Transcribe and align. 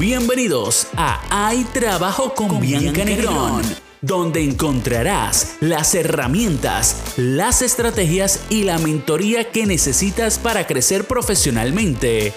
Bienvenidos 0.00 0.86
a 0.96 1.20
Hay 1.28 1.62
Trabajo 1.64 2.32
con, 2.34 2.58
Bianca 2.58 3.04
Negrón, 3.04 3.60
donde 4.00 4.42
encontrarás 4.42 5.58
las 5.60 5.94
herramientas, 5.94 7.12
las 7.18 7.60
estrategias 7.60 8.46
y 8.48 8.64
la 8.64 8.78
mentoría 8.78 9.50
que 9.50 9.66
necesitas 9.66 10.38
para 10.38 10.66
crecer 10.66 11.06
profesionalmente. 11.06 12.32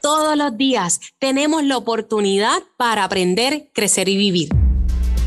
Todos 0.00 0.36
los 0.36 0.56
días 0.56 1.00
tenemos 1.18 1.64
la 1.64 1.78
oportunidad 1.78 2.62
para 2.76 3.02
aprender, 3.02 3.70
crecer 3.72 4.08
y 4.08 4.16
vivir. 4.16 4.50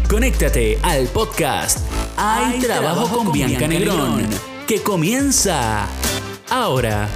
Conéctate 0.09 0.79
al 0.83 1.07
podcast 1.07 1.79
Hay, 2.15 2.61
Trabajo, 2.61 3.09
con, 3.09 3.33
Bianca, 3.33 3.67
Negrón, 3.67 4.25
que 4.67 4.81
comienza 4.81 5.85
ahora. 6.49 7.09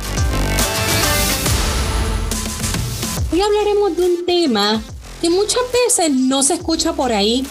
Hoy 3.29 3.41
hablaremos 3.41 3.97
de 3.97 4.05
un 4.05 4.25
tema 4.25 4.81
que 5.21 5.29
muchas 5.29 5.61
veces 5.85 6.15
no 6.15 6.43
se 6.43 6.53
escucha 6.53 6.93
por 6.93 7.11
ahí. 7.11 7.45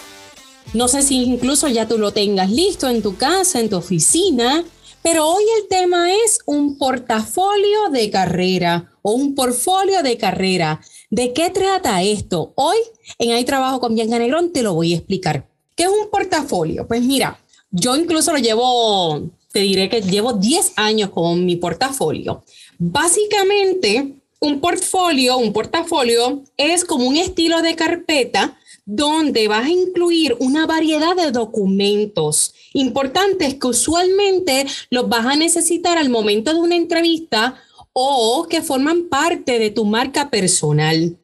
No 0.72 0.88
sé 0.88 1.02
si 1.02 1.22
incluso 1.22 1.68
ya 1.68 1.86
tú 1.86 1.98
lo 1.98 2.12
tengas 2.12 2.50
listo 2.50 2.88
en 2.88 3.02
tu 3.02 3.16
casa, 3.16 3.60
en 3.60 3.68
tu 3.68 3.76
oficina, 3.76 4.64
pero 5.02 5.28
hoy 5.28 5.44
el 5.60 5.68
tema 5.68 6.10
es 6.14 6.38
un 6.46 6.78
portafolio 6.78 7.90
de 7.92 8.10
carrera 8.10 8.90
o 9.02 9.12
un 9.12 9.34
portfolio 9.34 10.02
de 10.02 10.16
carrera. 10.16 10.80
¿De 11.10 11.34
qué 11.34 11.50
trata 11.50 12.02
esto? 12.02 12.54
Hoy 12.56 12.78
en 13.18 13.32
Hay 13.32 13.44
Trabajo 13.44 13.78
con 13.78 13.94
Bianca 13.94 14.18
Negrón 14.18 14.54
te 14.54 14.62
lo 14.62 14.72
voy 14.72 14.94
a 14.94 14.96
explicar. 14.96 15.46
¿Qué 15.74 15.82
es 15.82 15.90
un 15.90 16.08
portafolio? 16.10 16.88
Pues 16.88 17.02
mira, 17.02 17.38
yo 17.70 17.96
incluso 17.96 18.32
lo 18.32 18.38
llevo, 18.38 19.28
te 19.52 19.60
diré 19.60 19.90
que 19.90 20.00
llevo 20.00 20.32
10 20.32 20.72
años 20.76 21.10
con 21.10 21.44
mi 21.44 21.56
portafolio. 21.56 22.42
Básicamente, 22.78 24.14
un 24.46 24.60
portfolio, 24.60 25.36
un 25.38 25.52
portafolio 25.52 26.42
es 26.56 26.84
como 26.84 27.06
un 27.06 27.16
estilo 27.16 27.62
de 27.62 27.74
carpeta 27.74 28.56
donde 28.84 29.48
vas 29.48 29.66
a 29.66 29.70
incluir 29.70 30.36
una 30.38 30.66
variedad 30.66 31.16
de 31.16 31.32
documentos 31.32 32.54
importantes 32.72 33.54
que 33.54 33.66
usualmente 33.66 34.66
los 34.90 35.08
vas 35.08 35.26
a 35.26 35.34
necesitar 35.34 35.98
al 35.98 36.08
momento 36.08 36.52
de 36.52 36.60
una 36.60 36.76
entrevista 36.76 37.56
o 37.92 38.46
que 38.48 38.62
forman 38.62 39.08
parte 39.08 39.58
de 39.58 39.70
tu 39.70 39.84
marca 39.84 40.30
personal. 40.30 41.16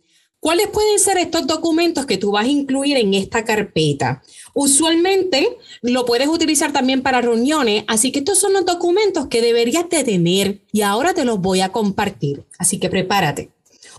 ¿Cuáles 0.42 0.66
pueden 0.70 0.98
ser 0.98 1.18
estos 1.18 1.46
documentos 1.46 2.04
que 2.04 2.18
tú 2.18 2.32
vas 2.32 2.46
a 2.46 2.48
incluir 2.48 2.96
en 2.96 3.14
esta 3.14 3.44
carpeta? 3.44 4.24
Usualmente 4.54 5.56
lo 5.82 6.04
puedes 6.04 6.26
utilizar 6.26 6.72
también 6.72 7.00
para 7.00 7.20
reuniones, 7.20 7.84
así 7.86 8.10
que 8.10 8.18
estos 8.18 8.40
son 8.40 8.52
los 8.52 8.66
documentos 8.66 9.28
que 9.28 9.40
deberías 9.40 9.88
de 9.88 10.02
tener 10.02 10.60
y 10.72 10.80
ahora 10.82 11.14
te 11.14 11.24
los 11.24 11.40
voy 11.40 11.60
a 11.60 11.68
compartir, 11.68 12.42
así 12.58 12.80
que 12.80 12.90
prepárate. 12.90 13.50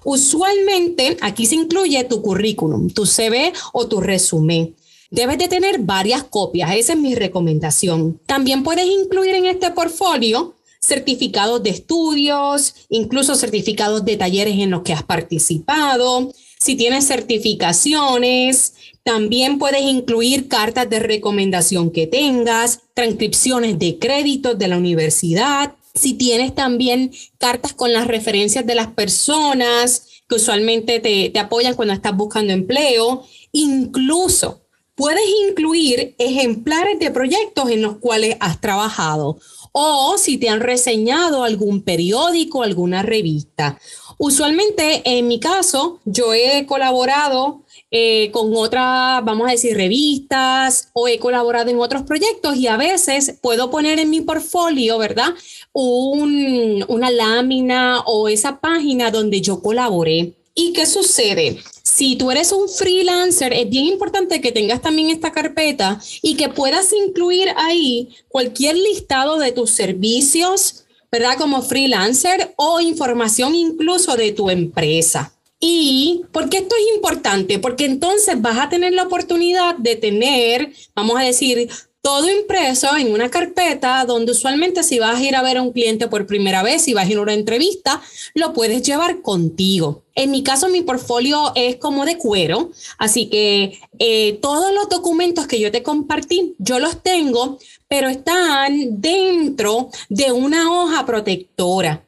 Usualmente 0.03 1.15
aquí 1.21 1.45
se 1.45 1.55
incluye 1.55 2.03
tu 2.03 2.21
currículum, 2.21 2.89
tu 2.89 3.05
CV 3.05 3.53
o 3.71 3.87
tu 3.87 4.01
resumen. 4.01 4.75
Debes 5.11 5.37
de 5.37 5.47
tener 5.47 5.79
varias 5.79 6.25
copias, 6.25 6.75
esa 6.75 6.91
es 6.91 6.99
mi 6.99 7.15
recomendación. 7.15 8.19
También 8.25 8.63
puedes 8.63 8.85
incluir 8.85 9.35
en 9.35 9.45
este 9.45 9.71
portfolio 9.71 10.55
certificados 10.83 11.63
de 11.63 11.69
estudios, 11.69 12.75
incluso 12.89 13.35
certificados 13.35 14.03
de 14.03 14.17
talleres 14.17 14.59
en 14.59 14.69
los 14.69 14.83
que 14.83 14.93
has 14.93 15.03
participado. 15.03 16.33
Si 16.59 16.75
tienes 16.75 17.07
certificaciones, 17.07 18.73
también 19.03 19.59
puedes 19.59 19.81
incluir 19.81 20.47
cartas 20.47 20.89
de 20.89 20.99
recomendación 20.99 21.91
que 21.91 22.07
tengas, 22.07 22.81
transcripciones 22.93 23.79
de 23.79 23.97
créditos 23.97 24.59
de 24.59 24.67
la 24.67 24.77
universidad. 24.77 25.75
Si 25.93 26.13
tienes 26.13 26.53
también 26.53 27.11
cartas 27.37 27.73
con 27.73 27.93
las 27.93 28.07
referencias 28.07 28.65
de 28.65 28.75
las 28.75 28.87
personas 28.87 30.07
que 30.27 30.35
usualmente 30.35 30.99
te, 30.99 31.29
te 31.29 31.39
apoyan 31.39 31.75
cuando 31.75 31.93
estás 31.93 32.15
buscando 32.15 32.51
empleo, 32.51 33.23
incluso 33.51 34.62
puedes 34.95 35.23
incluir 35.47 36.15
ejemplares 36.17 36.99
de 36.99 37.11
proyectos 37.11 37.69
en 37.69 37.81
los 37.81 37.97
cuales 37.97 38.37
has 38.39 38.61
trabajado 38.61 39.39
o 39.71 40.17
si 40.17 40.37
te 40.37 40.49
han 40.49 40.59
reseñado 40.59 41.43
algún 41.43 41.81
periódico, 41.81 42.61
alguna 42.61 43.01
revista. 43.01 43.79
Usualmente, 44.19 45.01
en 45.03 45.27
mi 45.27 45.39
caso, 45.39 45.99
yo 46.05 46.33
he 46.33 46.65
colaborado 46.67 47.63
eh, 47.89 48.29
con 48.31 48.55
otras, 48.55 49.25
vamos 49.25 49.47
a 49.47 49.51
decir, 49.51 49.75
revistas 49.75 50.89
o 50.93 51.07
he 51.07 51.17
colaborado 51.17 51.71
en 51.71 51.79
otros 51.79 52.03
proyectos 52.03 52.55
y 52.55 52.67
a 52.67 52.77
veces 52.77 53.39
puedo 53.41 53.71
poner 53.71 53.99
en 53.99 54.11
mi 54.11 54.21
portfolio, 54.21 54.97
¿verdad? 54.97 55.33
una 55.73 57.09
lámina 57.09 58.01
o 58.05 58.29
esa 58.29 58.59
página 58.59 59.09
donde 59.09 59.41
yo 59.41 59.61
colaboré. 59.61 60.33
¿Y 60.53 60.71
qué 60.73 60.85
sucede? 60.85 61.59
Si 61.95 62.15
tú 62.15 62.31
eres 62.31 62.51
un 62.51 62.67
freelancer, 62.69 63.53
es 63.53 63.69
bien 63.69 63.85
importante 63.85 64.41
que 64.41 64.51
tengas 64.51 64.81
también 64.81 65.11
esta 65.11 65.31
carpeta 65.31 66.01
y 66.23 66.35
que 66.35 66.49
puedas 66.49 66.91
incluir 66.91 67.49
ahí 67.55 68.09
cualquier 68.29 68.75
listado 68.77 69.37
de 69.37 69.51
tus 69.51 69.69
servicios, 69.69 70.85
¿verdad? 71.11 71.37
Como 71.37 71.61
freelancer 71.61 72.55
o 72.55 72.81
información 72.81 73.53
incluso 73.53 74.15
de 74.15 74.31
tu 74.31 74.49
empresa. 74.49 75.35
¿Y 75.59 76.23
por 76.31 76.49
qué 76.49 76.57
esto 76.57 76.75
es 76.75 76.95
importante? 76.95 77.59
Porque 77.59 77.85
entonces 77.85 78.41
vas 78.41 78.57
a 78.57 78.69
tener 78.69 78.93
la 78.93 79.03
oportunidad 79.03 79.77
de 79.77 79.95
tener, 79.95 80.73
vamos 80.95 81.19
a 81.19 81.23
decir, 81.23 81.69
todo 82.03 82.29
impreso 82.29 82.97
en 82.97 83.13
una 83.13 83.31
carpeta 83.31 84.03
donde 84.03 84.33
usualmente 84.33 84.83
si 84.83 84.99
vas 84.99 85.15
a 85.15 85.23
ir 85.23 85.37
a 85.37 85.41
ver 85.41 85.55
a 85.55 85.61
un 85.61 85.71
cliente 85.71 86.09
por 86.09 86.27
primera 86.27 86.61
vez, 86.61 86.81
si 86.81 86.93
vas 86.93 87.07
a 87.07 87.09
ir 87.09 87.17
a 87.17 87.21
una 87.21 87.33
entrevista, 87.33 88.01
lo 88.33 88.51
puedes 88.51 88.83
llevar 88.83 89.21
contigo. 89.21 90.03
En 90.13 90.29
mi 90.29 90.43
caso, 90.43 90.67
mi 90.67 90.81
portfolio 90.81 91.53
es 91.55 91.77
como 91.77 92.03
de 92.03 92.17
cuero, 92.17 92.71
así 92.97 93.27
que 93.27 93.79
eh, 93.99 94.37
todos 94.41 94.73
los 94.73 94.89
documentos 94.89 95.47
que 95.47 95.61
yo 95.61 95.71
te 95.71 95.81
compartí, 95.81 96.55
yo 96.59 96.77
los 96.77 97.01
tengo, 97.01 97.57
pero 97.87 98.09
están 98.09 98.99
dentro 98.99 99.89
de 100.09 100.33
una 100.33 100.73
hoja 100.73 101.05
protectora. 101.05 102.03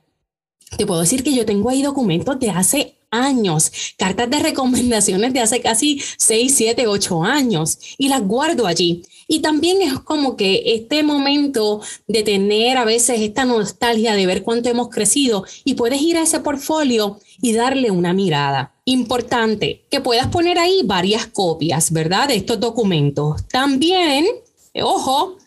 Te 0.77 0.85
puedo 0.85 0.99
decir 0.99 1.23
que 1.23 1.33
yo 1.33 1.45
tengo 1.45 1.69
ahí 1.69 1.81
documentos 1.81 2.37
de 2.37 2.49
hace 2.49 2.95
años, 3.23 3.71
cartas 3.97 4.29
de 4.29 4.39
recomendaciones 4.39 5.33
de 5.33 5.39
hace 5.39 5.61
casi 5.61 6.01
6, 6.17 6.53
7, 6.55 6.87
8 6.87 7.23
años 7.23 7.79
y 7.97 8.09
las 8.09 8.21
guardo 8.21 8.67
allí. 8.67 9.03
Y 9.27 9.39
también 9.39 9.81
es 9.81 9.99
como 9.99 10.35
que 10.35 10.61
este 10.65 11.01
momento 11.03 11.81
de 12.07 12.23
tener 12.23 12.77
a 12.77 12.85
veces 12.85 13.21
esta 13.21 13.45
nostalgia 13.45 14.13
de 14.13 14.25
ver 14.25 14.43
cuánto 14.43 14.69
hemos 14.69 14.89
crecido 14.89 15.45
y 15.63 15.73
puedes 15.73 16.01
ir 16.01 16.17
a 16.17 16.23
ese 16.23 16.39
portfolio 16.41 17.19
y 17.41 17.53
darle 17.53 17.91
una 17.91 18.13
mirada. 18.13 18.73
Importante 18.85 19.85
que 19.89 20.01
puedas 20.01 20.27
poner 20.27 20.59
ahí 20.59 20.81
varias 20.83 21.25
copias, 21.25 21.91
¿verdad? 21.91 22.27
De 22.27 22.35
estos 22.35 22.59
documentos. 22.59 23.47
También, 23.47 24.25
ojo, 24.81 25.37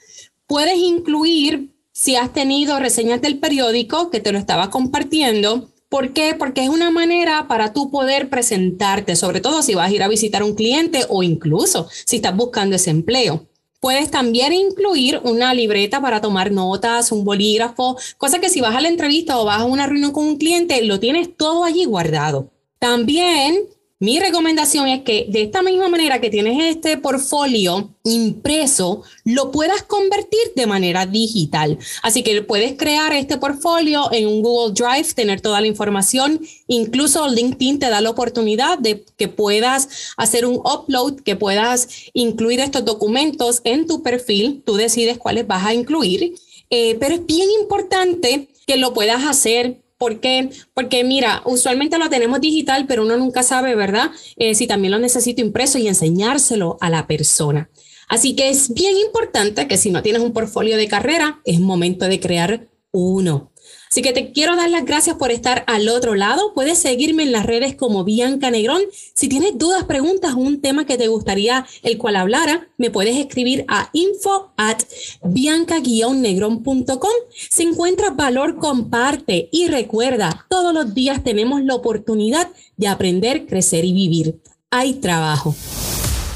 puedes 0.47 0.79
incluir 0.79 1.71
si 1.93 2.17
has 2.17 2.33
tenido 2.33 2.79
reseñas 2.79 3.21
del 3.21 3.39
periódico 3.39 4.11
que 4.11 4.21
te 4.21 4.33
lo 4.33 4.39
estaba 4.39 4.71
compartiendo. 4.71 5.69
¿Por 5.89 6.13
qué? 6.13 6.35
Porque 6.39 6.63
es 6.63 6.69
una 6.69 6.91
manera 6.91 7.49
para 7.49 7.73
tú 7.73 7.91
poder 7.91 8.29
presentarte, 8.29 9.17
sobre 9.17 9.41
todo 9.41 9.63
si 9.63 9.75
vas 9.75 9.91
a 9.91 9.95
ir 9.95 10.03
a 10.03 10.09
visitar 10.09 10.43
a 10.43 10.45
un 10.45 10.55
cliente 10.55 11.07
o 11.09 11.23
incluso 11.23 11.89
si 12.05 12.17
estás 12.17 12.37
buscando 12.37 12.77
ese 12.77 12.91
empleo. 12.91 13.47
Puedes 13.81 14.11
también 14.11 14.53
incluir 14.53 15.21
una 15.25 15.55
libreta 15.55 16.03
para 16.03 16.21
tomar 16.21 16.51
notas, 16.51 17.11
un 17.11 17.25
bolígrafo, 17.25 17.97
cosa 18.19 18.39
que 18.39 18.51
si 18.51 18.61
vas 18.61 18.75
a 18.75 18.81
la 18.81 18.89
entrevista 18.89 19.39
o 19.39 19.45
vas 19.45 19.61
a 19.61 19.65
una 19.65 19.87
reunión 19.87 20.13
con 20.13 20.27
un 20.27 20.37
cliente, 20.37 20.83
lo 20.85 21.01
tienes 21.01 21.35
todo 21.37 21.65
allí 21.65 21.85
guardado. 21.85 22.51
También 22.79 23.67
mi 24.01 24.21
recomendación 24.21 24.87
es 24.87 25.03
que 25.03 25.27
de 25.29 25.43
esta 25.43 25.61
misma 25.61 25.89
manera 25.89 26.21
que 26.21 26.31
tienes 26.31 26.65
este 26.65 26.99
portfolio 26.99 27.95
impreso, 28.05 29.03
lo 29.25 29.51
puedas 29.51 29.83
convertir 29.83 30.39
de 30.55 30.69
manera 30.69 31.05
digital. 31.05 31.79
Así 32.03 32.23
que 32.23 32.41
puedes 32.43 32.75
crear 32.75 33.13
este 33.13 33.39
portfolio 33.39 34.13
en 34.13 34.29
un 34.29 34.41
Google 34.41 34.73
Drive, 34.73 35.15
tener 35.15 35.41
toda 35.41 35.61
la 35.61 35.67
información. 35.67 36.41
Incluso 36.69 37.27
LinkedIn 37.27 37.81
te 37.81 37.91
da 37.91 38.01
la 38.01 38.11
oportunidad 38.11 38.79
de 38.79 39.05
que 39.17 39.27
puedas 39.27 39.89
hacer 40.17 40.47
un 40.47 40.57
upload, 40.57 41.17
que 41.21 41.35
puedas 41.35 41.89
incluir 42.13 42.61
estos 42.61 42.85
documentos 42.85 43.63
en 43.65 43.89
tu 43.89 44.05
perfil. 44.05 44.63
Tú 44.65 44.77
decides 44.77 45.19
cuáles 45.19 45.47
vas 45.49 45.67
a 45.67 45.75
incluir. 45.75 46.35
Eh, 46.71 46.97
pero 47.01 47.17
es 47.17 47.27
bien 47.27 47.49
importante 47.61 48.49
que 48.67 48.77
lo 48.77 48.93
puedas 48.93 49.25
hacer 49.25 49.81
¿Por 49.99 50.21
qué? 50.21 50.51
Porque 50.75 51.03
mira, 51.03 51.43
usualmente 51.45 51.99
lo 51.99 52.09
tenemos 52.09 52.41
digital, 52.41 52.87
pero 52.87 53.03
uno 53.03 53.17
nunca 53.17 53.43
sabe, 53.43 53.75
¿verdad? 53.75 54.11
Eh, 54.37 54.55
si 54.55 54.69
también 54.69 54.93
lo 54.93 54.99
necesito 55.01 55.41
impreso 55.41 55.79
y 55.79 55.89
enseñárselo 55.89 56.79
a 56.81 56.89
la 56.89 57.09
persona. 57.09 57.69
Así 58.09 58.35
que 58.35 58.49
es 58.49 58.73
bien 58.73 58.97
importante 58.97 59.67
que 59.67 59.77
si 59.77 59.91
no 59.91 60.03
tienes 60.03 60.23
un 60.23 60.33
portfolio 60.33 60.77
de 60.77 60.89
carrera, 60.89 61.41
es 61.45 61.61
momento 61.61 62.07
de 62.07 62.21
crear 62.21 62.69
uno. 62.93 63.53
Así 63.91 64.03
que 64.03 64.13
te 64.13 64.33
quiero 64.33 64.57
dar 64.57 64.71
las 64.71 64.85
gracias 64.85 65.17
por 65.17 65.31
estar 65.31 65.65
al 65.67 65.89
otro 65.89 66.15
lado. 66.15 66.53
Puedes 66.55 66.79
seguirme 66.79 67.23
en 67.23 67.33
las 67.33 67.47
redes 67.47 67.75
como 67.75 68.05
Bianca 68.05 68.51
Negrón. 68.51 68.83
Si 69.15 69.29
tienes 69.29 69.57
dudas, 69.57 69.85
preguntas 69.85 70.35
o 70.35 70.39
un 70.39 70.61
tema 70.61 70.87
que 70.87 70.99
te 70.99 71.09
gustaría 71.09 71.67
el 71.83 71.99
cual 71.99 72.17
hablara, 72.17 72.69
me 72.77 72.91
puedes 72.91 73.17
escribir 73.17 73.65
a 73.69 73.91
info 73.93 74.53
at 74.57 74.83
bianca-negrón.com. 75.23 77.11
Si 77.51 77.63
encuentras 77.63 78.15
valor, 78.17 78.57
comparte 78.57 79.49
y 79.53 79.69
recuerda, 79.69 80.47
todos 80.49 80.75
los 80.75 80.95
días 80.95 81.25
tenemos 81.25 81.63
la 81.63 81.75
oportunidad 81.75 82.49
de 82.77 82.89
aprender, 82.89 83.47
crecer 83.47 83.85
y 83.85 83.93
vivir. 83.93 84.41
Hay 84.71 84.95
trabajo. 84.95 85.55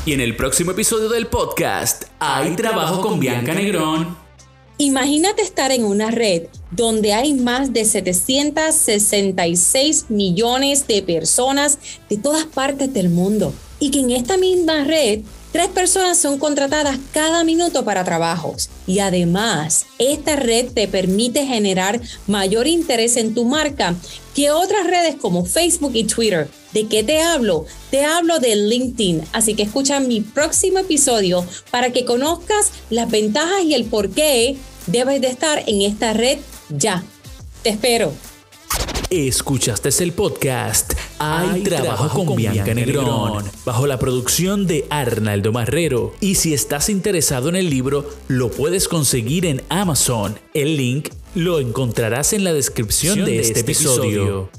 Y 0.05 0.15
en 0.15 0.21
el 0.21 0.35
próximo 0.35 0.73
episodio 0.73 1.09
del 1.09 1.27
podcast, 1.27 2.05
Hay 2.19 2.57
trabajo 2.57 3.01
con 3.01 3.21
Bianca 3.21 3.55
Negrón. 3.55 4.22
Imagínate 4.83 5.43
estar 5.43 5.71
en 5.71 5.85
una 5.85 6.11
red 6.11 6.49
donde 6.73 7.13
hay 7.13 7.35
más 7.35 7.73
de 7.73 7.85
766 7.85 10.07
millones 10.09 10.89
de 10.89 11.03
personas 11.03 11.79
de 12.11 12.17
todas 12.17 12.47
partes 12.47 12.93
del 12.93 13.09
mundo 13.09 13.55
y 13.79 13.93
que 13.93 14.01
en 14.01 14.11
esta 14.11 14.37
misma 14.37 14.83
red 14.83 15.21
Tres 15.53 15.69
personas 15.69 16.17
son 16.17 16.39
contratadas 16.39 16.97
cada 17.13 17.45
minuto 17.45 17.85
para 17.85 18.05
trabajos 18.05 18.71
y 18.87 19.01
además 19.01 19.85
esta 19.99 20.35
red 20.35 20.73
te 20.73 20.89
permite 20.89 21.45
generar 21.45 22.01
mayor 22.27 22.67
interés 22.67 23.19
en 23.19 23.35
tu 23.35 23.45
marca 23.45 23.95
que 24.35 24.51
otras 24.51 24.87
redes 24.87 25.17
como 25.17 25.45
Facebook 25.45 25.91
y 25.93 26.05
Twitter. 26.05 26.49
¿De 26.73 26.87
qué 26.87 27.03
te 27.03 27.21
hablo? 27.21 27.67
Te 27.91 28.03
hablo 28.03 28.39
de 28.39 28.57
LinkedIn, 28.57 29.25
así 29.35 29.53
que 29.53 29.65
escucha 29.65 30.01
mi 30.01 30.23
próximo 30.23 30.79
episodio 30.79 31.45
para 31.71 31.93
que 31.93 32.07
conozcas 32.07 32.73
las 32.89 33.11
ventajas 33.11 33.63
y 33.63 33.75
el 33.75 33.85
por 33.85 34.09
qué 34.09 34.57
debes 34.87 35.21
de 35.21 35.29
estar 35.29 35.63
en 35.67 35.83
esta 35.83 36.13
red 36.13 36.39
ya. 36.69 37.03
Te 37.63 37.71
espero. 37.71 38.13
Escuchaste 39.11 39.91
el 40.03 40.13
podcast 40.13 40.95
Hay, 41.19 41.63
trabajo, 41.63 42.25
con, 42.25 42.35
Bianca 42.35 42.73
Negrón, 42.73 43.45
bajo 43.67 43.87
la 43.87 43.99
producción 43.99 44.67
de 44.67 44.87
Arnaldo 44.89 45.53
Marrero. 45.53 46.15
Y 46.21 46.37
si 46.37 46.55
estás 46.55 46.89
interesado 46.89 47.51
en 47.51 47.57
el 47.57 47.69
libro, 47.69 48.09
lo 48.29 48.51
puedes 48.51 48.89
conseguir 48.89 49.45
en 49.45 49.63
Amazon. 49.69 50.39
El 50.55 50.79
link 50.79 51.11
lo 51.35 51.61
encontrarás 51.61 52.33
en 52.33 52.43
la 52.43 52.55
descripción 52.55 53.25
de, 53.25 53.41
este, 53.41 53.49
este, 53.49 53.61
episodio. 53.61 54.51